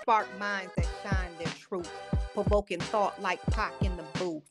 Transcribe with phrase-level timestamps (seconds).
[0.00, 1.90] spark minds that shine their truth,
[2.34, 4.42] provoking thought like Pac in the booth.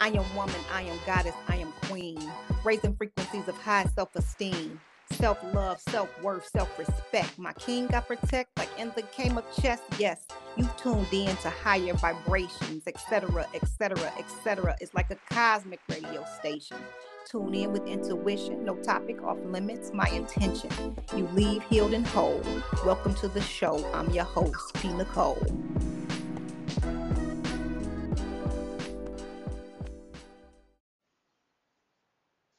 [0.00, 2.18] I am woman, I am goddess, I am queen,
[2.64, 4.80] raising frequencies of high self esteem,
[5.12, 7.38] self love, self worth, self respect.
[7.38, 9.80] My king I protect, like in the game of chess.
[9.98, 10.26] Yes,
[10.56, 14.76] you tuned in to higher vibrations, etc., etc., etc.
[14.80, 16.78] It's like a cosmic radio station.
[17.26, 20.96] Tune in with intuition, no topic off limits, my intention.
[21.16, 22.40] You leave healed and whole.
[22.84, 23.84] Welcome to the show.
[23.92, 24.92] I'm your host, P.
[24.92, 25.44] Nicole.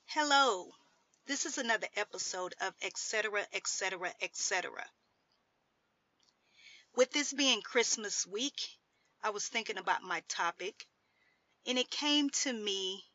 [0.07, 0.65] Hello,
[1.27, 3.43] this is another episode of etc.
[3.53, 4.11] etc.
[4.21, 4.69] etc.
[6.93, 8.67] With this being Christmas week,
[9.23, 10.85] I was thinking about my topic,
[11.65, 13.05] and it came to me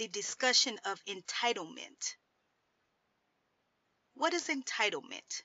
[0.00, 2.14] the discussion of entitlement.
[4.14, 5.42] What is entitlement?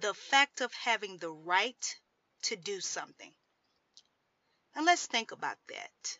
[0.00, 1.96] The fact of having the right
[2.42, 3.32] to do something.
[4.74, 6.18] And let's think about that.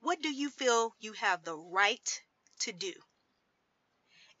[0.00, 2.22] What do you feel you have the right
[2.60, 2.94] to do?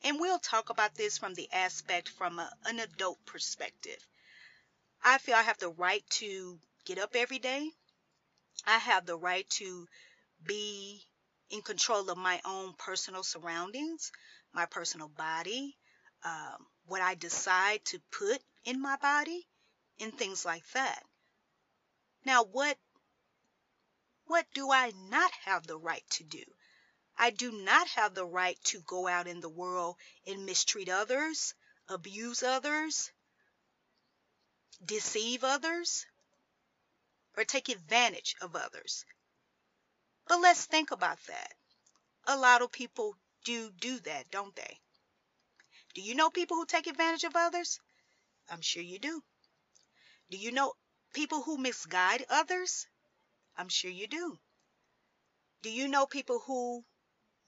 [0.02, 4.00] And we'll talk about this from the aspect from a, an adult perspective.
[5.04, 7.68] I feel I have the right to get up every day.
[8.66, 9.86] I have the right to
[10.44, 11.02] be
[11.50, 14.12] in control of my own personal surroundings,
[14.52, 15.76] my personal body,
[16.24, 19.46] um, what I decide to put in my body,
[20.00, 21.02] and things like that.
[22.24, 22.78] Now, what
[24.26, 26.44] what do I not have the right to do?
[27.16, 31.54] I do not have the right to go out in the world and mistreat others,
[31.88, 33.10] abuse others,
[34.84, 36.06] deceive others,
[37.36, 39.04] or take advantage of others.
[40.28, 41.54] But let's think about that.
[42.26, 44.78] A lot of people do do that, don't they?
[45.94, 47.80] Do you know people who take advantage of others?
[48.50, 49.24] I'm sure you do.
[50.30, 50.74] Do you know
[51.14, 52.86] people who misguide others?
[53.56, 54.38] I'm sure you do.
[55.62, 56.84] Do you know people who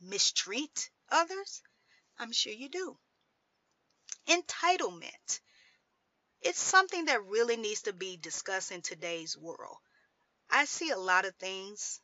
[0.01, 1.63] mistreat others?
[2.19, 2.99] I'm sure you do.
[4.27, 5.41] Entitlement.
[6.41, 9.77] It's something that really needs to be discussed in today's world.
[10.49, 12.01] I see a lot of things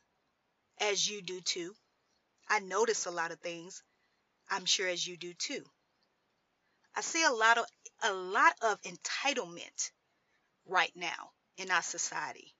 [0.79, 1.75] as you do too.
[2.49, 3.83] I notice a lot of things.
[4.49, 5.63] I'm sure as you do too.
[6.95, 7.65] I see a lot of
[8.03, 9.91] a lot of entitlement
[10.65, 12.53] right now in our society.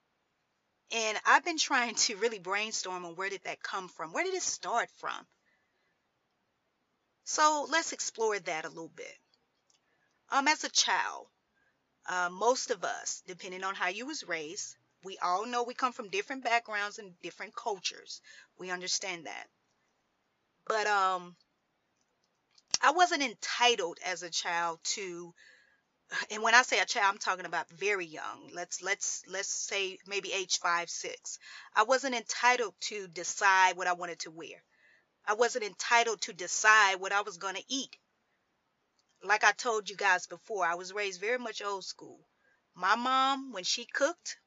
[0.90, 4.12] And I've been trying to really brainstorm on where did that come from?
[4.12, 5.26] Where did it start from?
[7.24, 9.18] So let's explore that a little bit.
[10.30, 11.26] Um, as a child,
[12.06, 15.92] uh, most of us, depending on how you was raised, we all know we come
[15.92, 18.20] from different backgrounds and different cultures.
[18.58, 19.48] We understand that.
[20.66, 21.36] But um
[22.82, 25.34] I wasn't entitled as a child to
[26.30, 28.50] and when I say a child, I'm talking about very young.
[28.52, 31.38] Let's let's let's say maybe age five, six.
[31.74, 34.62] I wasn't entitled to decide what I wanted to wear.
[35.26, 37.96] I wasn't entitled to decide what I was gonna eat.
[39.22, 42.18] Like I told you guys before, I was raised very much old school.
[42.74, 44.38] My mom, when she cooked,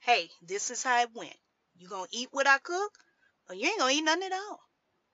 [0.00, 1.36] hey, this is how it went.
[1.76, 2.92] You gonna eat what I cook,
[3.48, 4.60] or you ain't gonna eat nothing at all.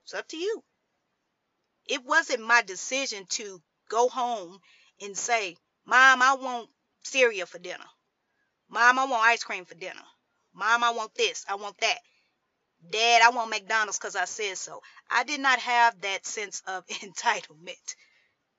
[0.04, 0.62] It's up to you.
[1.86, 4.58] It wasn't my decision to go home
[5.00, 6.70] and say, Mom, I want
[7.02, 7.84] cereal for dinner.
[8.68, 10.04] Mom, I want ice cream for dinner.
[10.54, 11.44] Mom, I want this.
[11.48, 11.98] I want that.
[12.90, 14.82] Dad, I want McDonald's because I said so.
[15.10, 17.94] I did not have that sense of entitlement.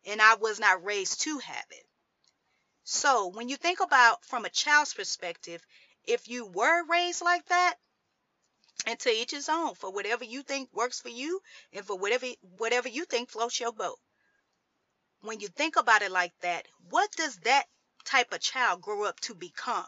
[0.06, 1.86] And I was not raised to have it.
[2.84, 5.66] So when you think about from a child's perspective,
[6.08, 7.76] if you were raised like that,
[8.86, 11.42] and to each his own for whatever you think works for you
[11.74, 12.28] and for whatever
[12.58, 14.00] whatever you think floats your boat.
[15.22, 17.68] When you think about it like that, what does that
[18.04, 19.88] type of child grow up to become?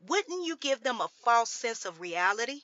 [0.00, 2.62] Wouldn't you give them a false sense of reality?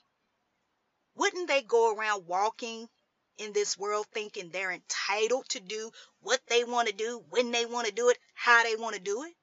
[1.15, 2.89] Wouldn't they go around walking
[3.37, 7.65] in this world thinking they're entitled to do what they want to do, when they
[7.65, 9.33] want to do it, how they want to do it?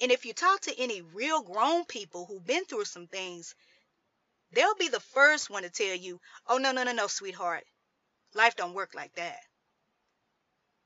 [0.00, 3.54] And if you talk to any real grown people who've been through some things,
[4.52, 7.64] they'll be the first one to tell you, oh, no, no, no, no, sweetheart.
[8.34, 9.40] Life don't work like that.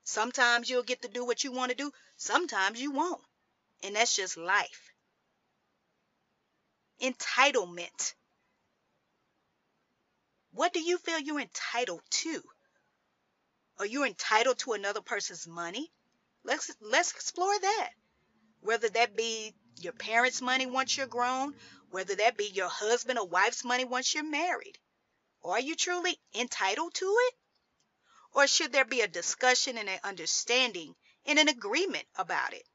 [0.05, 3.21] Sometimes you'll get to do what you want to do, sometimes you won't.
[3.83, 4.91] And that's just life.
[7.01, 8.13] Entitlement.
[10.53, 12.43] What do you feel you're entitled to?
[13.79, 15.91] Are you entitled to another person's money?
[16.43, 17.91] Let's let's explore that
[18.61, 21.55] whether that be your parents' money once you're grown,
[21.89, 24.77] whether that be your husband or wife's money once you're married.
[25.43, 27.35] Are you truly entitled to it?
[28.33, 32.65] Or should there be a discussion and an understanding in an agreement about it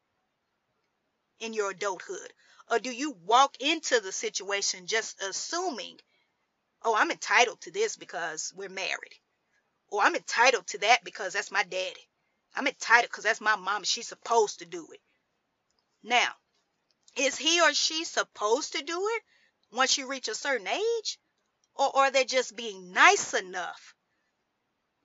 [1.38, 2.32] in your adulthood?
[2.68, 6.00] Or do you walk into the situation just assuming,
[6.82, 9.14] oh, I'm entitled to this because we're married?
[9.88, 12.08] Or I'm entitled to that because that's my daddy.
[12.54, 13.84] I'm entitled because that's my mom.
[13.84, 15.00] She's supposed to do it.
[16.08, 16.36] Now,
[17.16, 19.24] is he or she supposed to do it
[19.72, 21.18] once you reach a certain age?
[21.74, 23.92] Or are they just being nice enough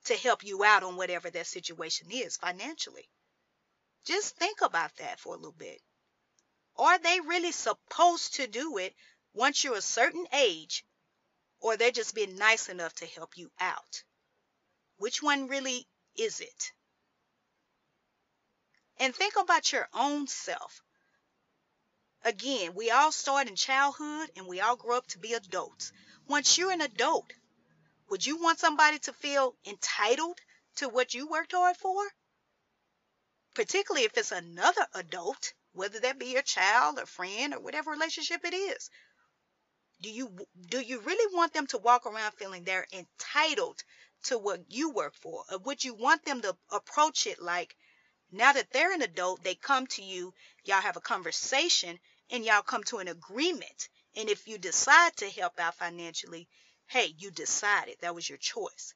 [0.06, 3.10] to help you out on whatever that situation is financially?
[4.06, 5.82] Just think about that for a little bit.
[6.76, 8.96] Are they really supposed to do it
[9.34, 10.86] once you're a certain age?
[11.62, 14.04] Or they're just being nice enough to help you out?
[14.98, 16.72] Which one really is it?
[18.98, 20.84] And think about your own self.
[22.24, 25.92] Again, we all start in childhood and we all grow up to be adults.
[26.28, 27.34] Once you're an adult,
[28.10, 30.40] would you want somebody to feel entitled
[30.76, 32.00] to what you worked hard for?
[33.56, 38.46] Particularly if it's another adult, whether that be your child or friend or whatever relationship
[38.46, 38.92] it is.
[40.02, 43.84] Do you do you really want them to walk around feeling they're entitled
[44.26, 45.44] to what you work for?
[45.52, 47.76] Or would you want them to approach it like
[48.32, 50.34] now that they're an adult, they come to you,
[50.64, 52.00] y'all have a conversation,
[52.32, 53.90] and y'all come to an agreement.
[54.16, 56.48] And if you decide to help out financially,
[56.88, 58.94] hey, you decided that was your choice.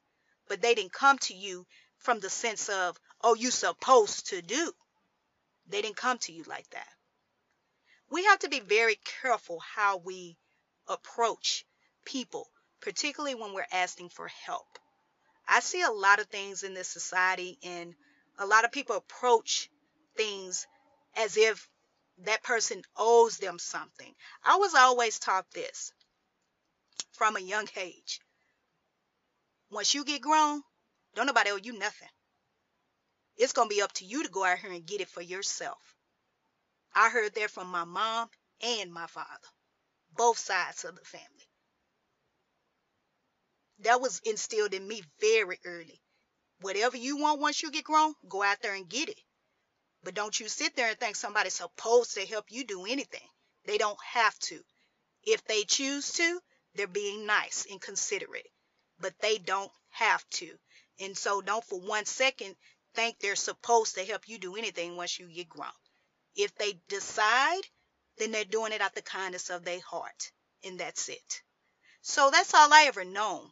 [0.48, 1.66] But they didn't come to you
[1.98, 4.72] from the sense of, oh, you're supposed to do.
[5.68, 6.88] They didn't come to you like that.
[8.10, 10.36] We have to be very careful how we
[10.88, 11.66] approach
[12.04, 12.48] people,
[12.80, 14.78] particularly when we're asking for help.
[15.48, 17.94] I see a lot of things in this society and
[18.38, 19.70] a lot of people approach
[20.16, 20.66] things
[21.16, 21.68] as if
[22.24, 24.14] that person owes them something.
[24.44, 25.92] I was always taught this
[27.12, 28.20] from a young age.
[29.70, 30.62] Once you get grown,
[31.14, 32.08] don't nobody owe you nothing.
[33.36, 35.20] It's going to be up to you to go out here and get it for
[35.20, 35.78] yourself.
[36.94, 38.28] I heard that from my mom
[38.62, 39.48] and my father,
[40.12, 41.48] both sides of the family.
[43.80, 46.00] That was instilled in me very early.
[46.60, 49.20] Whatever you want once you get grown, go out there and get it.
[50.06, 53.28] But don't you sit there and think somebody's supposed to help you do anything.
[53.64, 54.64] They don't have to.
[55.24, 56.40] If they choose to,
[56.76, 58.48] they're being nice and considerate.
[59.00, 60.56] But they don't have to.
[61.00, 62.54] And so don't for one second
[62.94, 65.72] think they're supposed to help you do anything once you get grown.
[66.36, 67.62] If they decide,
[68.16, 70.30] then they're doing it out of the kindness of their heart.
[70.62, 71.42] And that's it.
[72.02, 73.50] So that's all I ever known.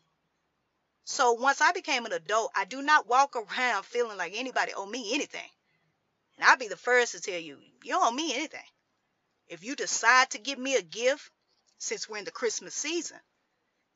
[1.04, 4.86] So once I became an adult, I do not walk around feeling like anybody owe
[4.86, 5.50] me anything.
[6.36, 8.66] And I'll be the first to tell you, you don't owe me anything.
[9.46, 11.30] If you decide to give me a gift,
[11.78, 13.20] since we're in the Christmas season,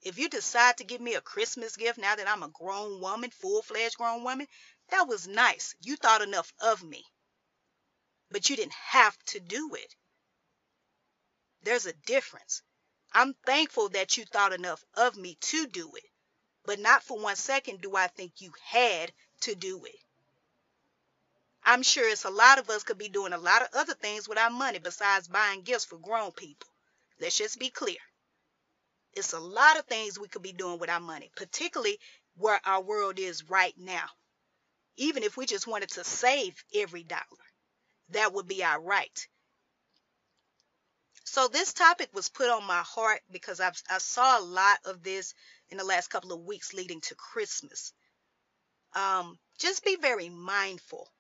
[0.03, 3.31] if you decide to give me a Christmas gift now that I'm a grown woman,
[3.31, 4.47] full fledged grown woman,
[4.91, 5.75] that was nice.
[5.81, 7.05] You thought enough of me.
[8.31, 9.97] But you didn't have to do it.
[11.63, 12.63] There's a difference.
[13.13, 16.05] I'm thankful that you thought enough of me to do it.
[16.65, 19.97] But not for one second do I think you had to do it.
[21.71, 24.27] I'm sure it's a lot of us could be doing a lot of other things
[24.27, 26.67] with our money besides buying gifts for grown people.
[27.21, 27.99] Let's just be clear.
[29.13, 31.99] It's a lot of things we could be doing with our money, particularly
[32.39, 34.07] where our world is right now.
[34.97, 37.21] Even if we just wanted to save every dollar,
[38.13, 39.29] that would be our right.
[41.25, 45.03] So this topic was put on my heart because I've, I saw a lot of
[45.03, 45.35] this
[45.69, 47.93] in the last couple of weeks leading to Christmas.
[48.95, 51.11] Um, just be very mindful.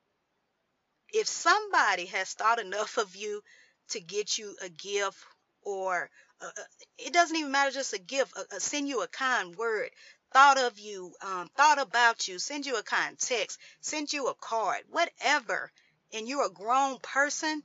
[1.12, 3.42] If somebody has thought enough of you
[3.90, 5.18] to get you a gift
[5.62, 6.10] or
[6.40, 6.62] uh, uh
[6.98, 9.90] it doesn't even matter just a gift, uh, uh, send you a kind word,
[10.32, 14.34] thought of you, um, thought about you, send you a kind text, send you a
[14.34, 15.72] card, whatever,
[16.12, 17.62] and you're a grown person,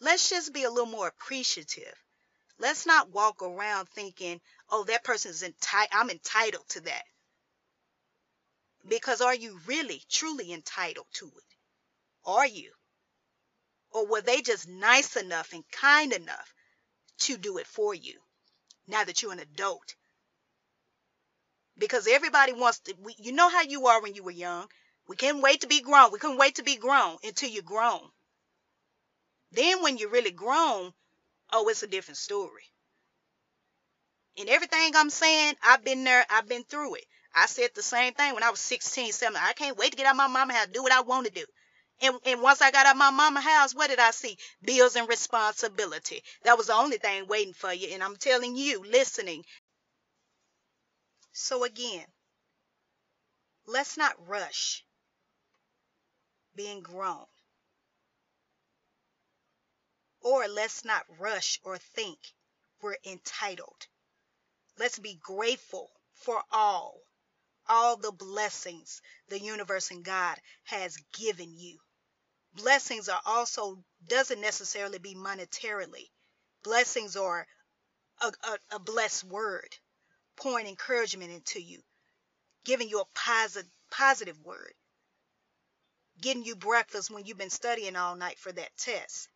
[0.00, 1.94] let's just be a little more appreciative.
[2.58, 7.04] Let's not walk around thinking, oh, that person's entitled, I'm entitled to that.
[8.86, 11.56] Because are you really, truly entitled to it?
[12.24, 12.72] Are you?
[13.90, 16.54] Or were they just nice enough and kind enough
[17.20, 18.20] to do it for you
[18.86, 19.94] now that you're an adult?
[21.76, 24.68] Because everybody wants to, you know how you are when you were young.
[25.08, 26.12] We can't wait to be grown.
[26.12, 28.10] We couldn't wait to be grown until you're grown.
[29.52, 30.92] Then when you're really grown,
[31.52, 32.62] oh, it's a different story.
[34.38, 37.04] And everything I'm saying, I've been there, I've been through it.
[37.34, 39.42] I said the same thing when I was 16, 17.
[39.44, 41.32] I can't wait to get out of my mama house, do what I want to
[41.32, 41.46] do.
[42.02, 44.38] And, and once I got out of my mama house, what did I see?
[44.62, 46.22] Bills and responsibility.
[46.44, 47.88] That was the only thing waiting for you.
[47.88, 49.44] And I'm telling you, listening.
[51.32, 52.06] So again,
[53.66, 54.84] let's not rush.
[56.54, 57.26] being grown.
[60.22, 62.18] Or let's not rush or think
[62.80, 63.86] we're entitled.
[64.78, 67.00] Let's be grateful for all,
[67.70, 71.78] all the blessings the universe and God has given you.
[72.54, 76.10] Blessings are also, doesn't necessarily be monetarily.
[76.64, 77.46] Blessings are
[78.20, 79.68] a, a, a blessed word,
[80.36, 81.78] pouring encouragement into you,
[82.64, 84.74] giving you a positive, positive word,
[86.20, 89.28] getting you breakfast when you've been studying all night for that test,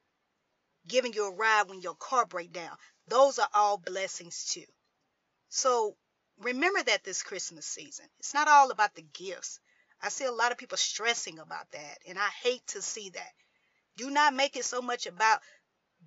[0.89, 2.77] giving you a ride when your car breaks down.
[3.07, 4.67] Those are all blessings too.
[5.51, 5.97] So
[6.39, 8.07] remember that this Christmas season.
[8.19, 9.61] It's not all about the gifts.
[10.03, 13.33] I see a lot of people stressing about that, and I hate to see that.
[13.97, 15.41] Do not make it so much about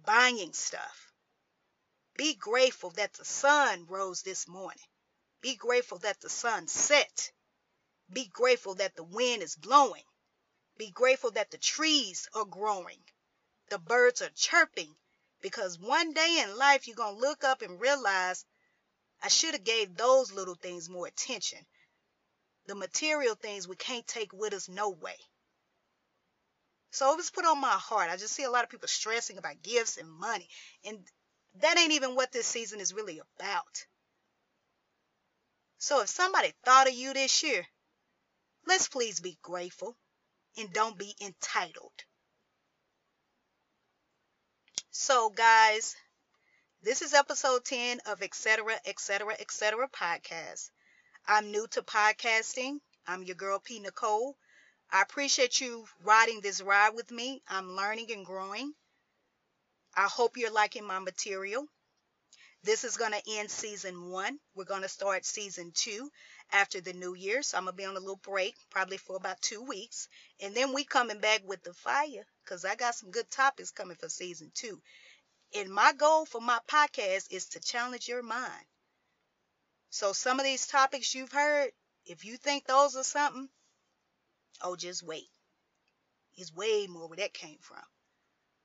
[0.05, 1.13] buying stuff.
[2.17, 4.83] Be grateful that the sun rose this morning.
[5.41, 7.31] Be grateful that the sun set.
[8.11, 10.03] Be grateful that the wind is blowing.
[10.77, 13.03] Be grateful that the trees are growing.
[13.69, 14.95] The birds are chirping
[15.41, 18.45] because one day in life you're going to look up and realize
[19.21, 21.59] I should have gave those little things more attention.
[22.67, 25.15] The material things we can't take with us no way.
[26.91, 28.09] So it was put on my heart.
[28.09, 30.47] I just see a lot of people stressing about gifts and money.
[30.85, 30.99] And
[31.61, 33.85] that ain't even what this season is really about.
[35.77, 37.65] So if somebody thought of you this year,
[38.65, 39.95] let's please be grateful
[40.57, 41.93] and don't be entitled.
[44.89, 45.95] So, guys,
[46.87, 48.79] this is episode 10 of etc.
[48.85, 49.35] etc.
[49.41, 49.89] etc.
[49.89, 50.69] podcast.
[51.27, 52.79] I'm new to podcasting.
[53.05, 53.81] I'm your girl P.
[53.81, 54.37] Nicole.
[54.89, 57.41] I appreciate you riding this ride with me.
[57.49, 58.73] I'm learning and growing.
[59.97, 61.67] I hope you're liking my material.
[62.63, 64.39] This is going to end season one.
[64.55, 66.09] We're going to start season two
[66.53, 67.41] after the new year.
[67.41, 70.07] So I'm going to be on a little break, probably for about two weeks.
[70.39, 73.97] And then we coming back with the fire because I got some good topics coming
[73.97, 74.81] for season two.
[75.55, 78.65] And my goal for my podcast is to challenge your mind.
[79.89, 81.71] So some of these topics you've heard,
[82.05, 83.49] if you think those are something,
[84.61, 85.29] oh, just wait.
[86.35, 87.83] It's way more where that came from.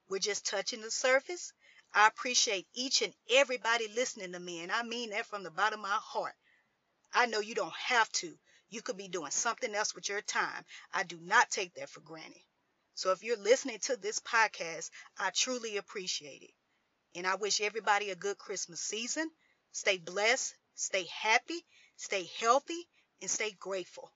[0.08, 1.52] We're just touching the surface.
[1.94, 5.80] I appreciate each and everybody listening to me, and I mean that from the bottom
[5.80, 6.34] of my heart.
[7.12, 8.38] I know you don't have to.
[8.68, 10.64] You could be doing something else with your time.
[10.92, 12.42] I do not take that for granted.
[12.94, 16.54] So if you're listening to this podcast, I truly appreciate it.
[17.14, 19.30] And I wish everybody a good Christmas season.
[19.72, 21.64] Stay blessed, stay happy,
[21.96, 22.88] stay healthy,
[23.20, 24.10] and stay grateful.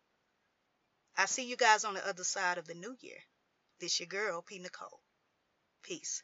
[1.16, 3.18] I see you guys on the other side of the new year.
[3.80, 4.58] This your girl, P.
[4.58, 5.00] Nicole.
[5.82, 6.22] Peace.